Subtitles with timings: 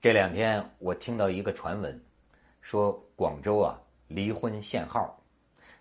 [0.00, 2.00] 这两天我听到一个传闻，
[2.60, 5.20] 说广州啊离婚限号，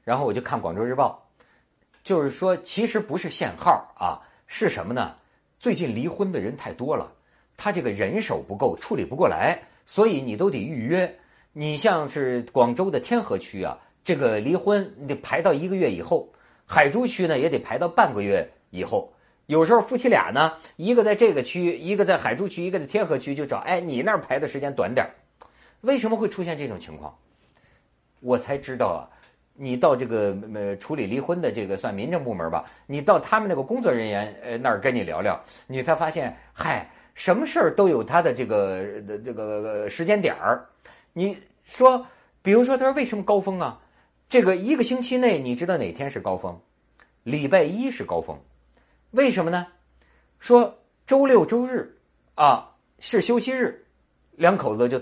[0.04, 1.24] 然后我就看《广州日报》，
[2.04, 4.18] 就是说其实不是限号啊，
[4.48, 5.16] 是什么呢？
[5.60, 7.14] 最近离婚的人太多了，
[7.58, 11.20] 他这个人手不够，处理不过来，所以你都得预约。
[11.54, 16.28] 你像是广州的天河区啊，这个离婚你得排到一个月以后；
[16.66, 19.14] 海珠区呢也得排到半个月以后。
[19.48, 25.10] 有时候夫妻俩呢，一个在这个区，一个在海珠区，一个在天河区，就找哎，你那儿排的时间短点
[25.82, 27.14] 为什么会出现这种情况？
[28.20, 29.08] 我才知道啊，
[29.54, 38.84] 你到这个呃处理离婚的这个算民政部门吧，你到他们那个工作人员呃那儿跟你聊聊，你才发现，嗨，什么事儿都有他的这个
[39.24, 40.66] 这个时间点儿。
[41.14, 42.06] 你说，
[42.42, 43.80] 比如说，他说为什么高峰啊？
[44.28, 46.60] 这个一个星期内，你知道哪天是高峰？
[47.24, 48.38] 礼拜一是高峰。
[49.12, 49.68] 为什么呢？
[50.40, 51.98] 说周六周日
[52.36, 53.86] 啊是休息日，
[54.32, 55.02] 两口子就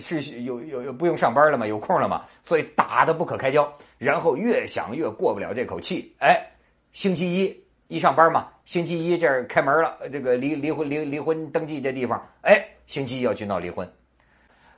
[0.00, 3.72] 是有有有不用上班了嘛，有空了嘛，所以打得不可开交。
[3.98, 6.44] 然后越想越过不了这口气，哎，
[6.92, 13.90] 星期一一上班嘛，星期一这儿开门了，这个离离婚离离婚登记这地方，哎，星期一要去闹离婚。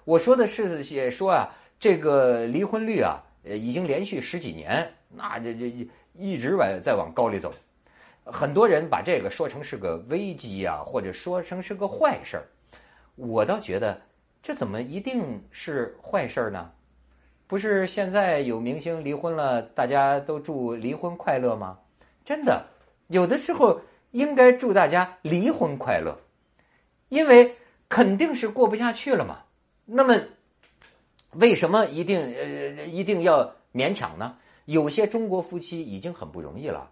[0.04, 7.52] 我说的是也说啊，这个离婚率啊，呃，已经连续十几年，那这这一直往在往高里走。
[8.30, 12.44] 很多人把这个说成是个危机啊，或者说成是个坏事儿，
[13.16, 14.00] 我倒觉得
[14.42, 16.70] 这怎么一定是坏事儿呢？
[17.46, 21.78] 不是现在有明星离婚了，大家都祝离婚快乐吗？
[22.24, 22.66] 真的，
[23.06, 26.18] 有的时候应该祝大家离婚快乐，
[27.08, 27.56] 因为
[27.88, 29.38] 肯定是过不下去了嘛。
[29.86, 30.20] 那么
[31.32, 34.36] 为什么一定呃一定要勉强呢？
[34.66, 36.90] 有些中国夫妻已经很不容易了。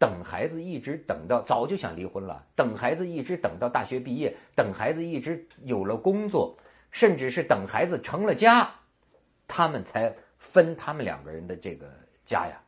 [0.00, 6.56] 等孩子一直等到早就想离婚了，等孩子一直等到大学毕业，等孩子一直有了工作，
[6.90, 8.66] 甚至是等孩子成了家，
[9.46, 11.86] 他们才分他们两个人的这个
[12.24, 12.58] 家呀。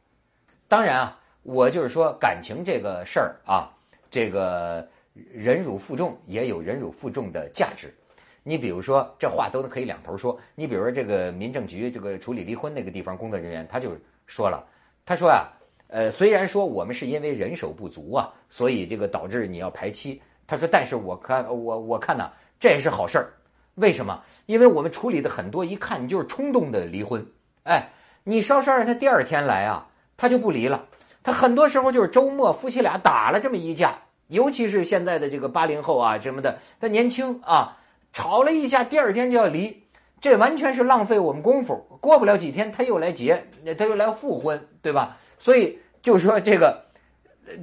[0.69, 3.72] 当然啊，我就是说感情这个事儿啊，
[4.10, 7.94] 这个忍辱负重也有忍辱负重的价值。
[8.42, 10.38] 你比如说，这话都可以两头说。
[10.54, 14.62] 你比如说，这个民政局这个处理离婚那个地方工作人员，他就说了，
[15.06, 15.48] 他说啊。
[15.92, 20.20] 呃，虽然说我们是因为人手不足啊，所以这个导致你要排期。
[20.47, 23.30] 他说，但是我看我我看呢，这也是好事儿。
[23.75, 24.19] 为什么？
[24.47, 27.22] 因为我们处理的很多，一看你就是冲动的离婚。
[27.64, 27.86] 哎，
[28.25, 29.86] 你稍稍让他第二天来啊，
[30.16, 30.82] 他就不离了。
[31.22, 33.94] 他很多时候就是周末夫妻俩打了这么一架，
[34.28, 37.78] 尤其是现在的这个八零后啊什么的，他年轻啊，
[38.14, 39.82] 吵了一架，第二天就要离，
[40.22, 41.77] 这完全是浪费我们功夫。
[42.00, 43.47] 过不了几天他又来结，
[43.77, 45.19] 他又来复婚，对吧？
[45.38, 45.78] 所以。
[46.03, 46.84] 就说这个，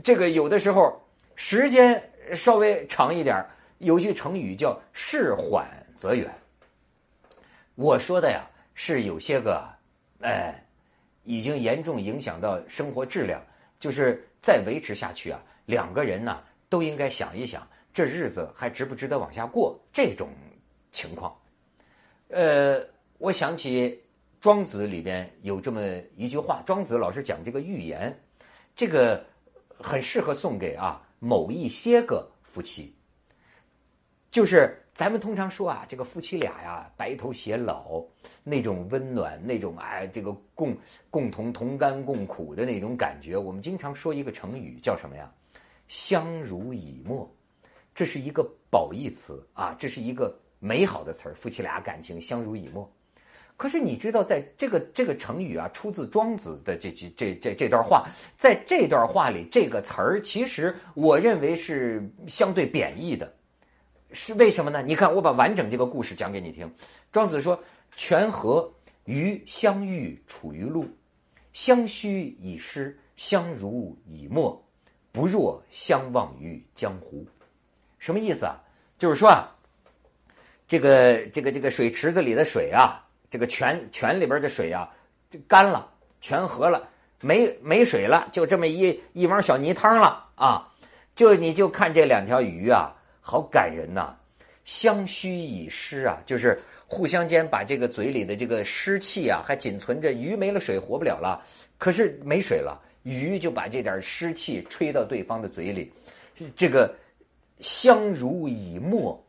[0.02, 0.98] 这个有的时候
[1.36, 2.02] 时间
[2.34, 3.46] 稍微长一点
[3.80, 6.34] 有句成语叫“事缓则圆”。
[7.76, 9.62] 我说的呀是有些个，
[10.22, 10.56] 哎，
[11.26, 13.42] 已经严重影响到生活质量，
[13.78, 19.78] 就是再维持下去啊，两个人呢都应该想一想，这日子还值不值得往下过？
[19.92, 20.30] 这种
[20.94, 21.38] 情况，
[22.30, 22.80] 呃，
[23.18, 24.00] 我想起
[24.40, 25.82] 庄子里边有这么
[26.16, 28.18] 一句话，庄子老是讲这个寓言。
[28.76, 29.26] 这个
[29.78, 32.96] 很适合送给啊某一些个夫妻，
[34.32, 38.02] 就是咱们通常说啊，这个夫妻俩呀白头偕老
[38.44, 40.78] 那种温暖，那种哎这个共
[41.10, 45.30] 共同同甘共苦的那种感觉，我们经常说一个成语叫什么呀？
[45.88, 47.30] 相濡以沫，
[47.94, 52.90] 这是一个褒义词啊，这是一个美好的词儿，夫妻俩感情相濡以沫。
[53.58, 63.34] 可是你知道，在这个这个成语啊，出自庄子的这句这这这段话，在这段话里，这个词儿其实我认为是相对贬义的，
[64.14, 64.82] 是为什么呢？
[64.82, 66.74] 你看，我把完整这个故事讲给你听。
[67.12, 67.62] 庄子说
[67.98, 68.72] ：“泉和
[69.04, 70.88] 鱼相遇处于路，
[71.52, 74.66] 相须以失，相濡以沫，
[75.12, 77.28] 不若相忘于江湖。”
[78.00, 78.56] 什么意思啊？
[78.98, 79.54] 就是说啊，
[80.70, 83.06] 这个这个这个水池子里的水啊。
[83.32, 84.90] 这个泉泉里边的水啊，
[85.48, 85.88] 干了，
[86.20, 86.90] 全河了，
[87.22, 90.68] 没没水了，就这么一一碗小泥汤了啊！
[91.14, 92.92] 就你就看这两条鱼啊，
[93.22, 94.16] 好感人呐，
[94.66, 100.12] 相须以湿啊，就是互相间把这个嘴里的这个湿气啊，还仅存着。
[100.12, 101.40] 鱼没了水活不了了，
[101.78, 105.94] 可是没水了，鱼就把这点湿气吹到对方的嘴里，
[106.56, 106.92] 这个
[107.60, 109.24] 相濡以沫。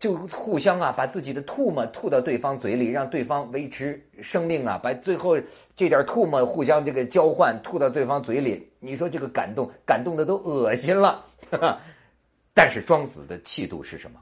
[0.00, 5.38] 就互相啊，把自己的唾沫吐到对方嘴里，让对方维持生命啊，把最后
[5.76, 8.66] 这点唾沫互相这个交换，吐到对方嘴里。
[8.80, 11.22] 你说这个感动，感动的都恶心了。
[12.54, 14.18] 但是庄子的气度是什么？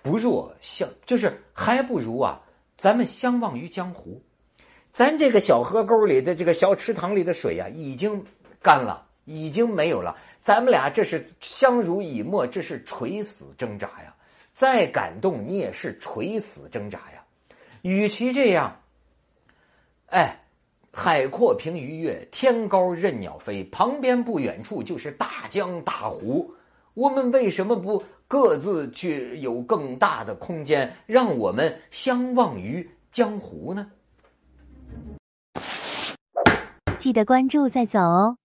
[0.00, 2.40] 不若相，就是还不如啊，
[2.78, 4.20] 咱们相忘于江湖。
[4.90, 8.24] 咱这个小河沟里的这个小池塘里的水呀，已经
[8.62, 10.16] 干了，已经没有了。
[10.40, 14.14] 咱们俩这是相濡以沫，这是垂死挣扎呀！
[14.54, 17.24] 再感动你也是垂死挣扎呀。
[17.82, 18.80] 与其这样，
[20.06, 20.40] 哎，
[20.92, 26.54] 海阔凭鱼跃，天高任鸟飞，旁边不远处就是大江大湖。
[26.94, 33.90] 我们为什么不各自去有更大的空间，让我们相忘于江湖呢？
[36.98, 38.36] 记得关注再走哦。